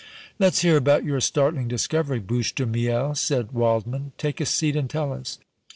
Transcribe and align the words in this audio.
"Let's 0.39 0.61
hear 0.63 0.77
about 0.77 1.03
your 1.03 1.21
startling 1.21 1.67
discovery, 1.67 2.17
Bouche 2.17 2.55
de 2.55 2.65
Miel," 2.65 3.13
said 3.13 3.51
Waldmann. 3.51 4.13
"Take 4.17 4.41
a 4.41 4.47
seat 4.47 4.75
and 4.75 4.89
tell 4.89 5.13
us." 5.13 5.37